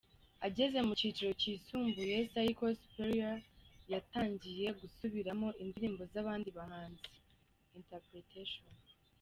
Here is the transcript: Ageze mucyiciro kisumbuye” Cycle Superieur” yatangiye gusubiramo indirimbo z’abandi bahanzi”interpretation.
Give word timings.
Ageze 0.47 0.77
mucyiciro 0.87 1.31
kisumbuye” 1.41 2.17
Cycle 2.31 2.75
Superieur” 2.81 3.37
yatangiye 3.93 4.65
gusubiramo 4.79 5.47
indirimbo 5.63 6.01
z’abandi 6.11 6.49
bahanzi”interpretation. 6.57 8.67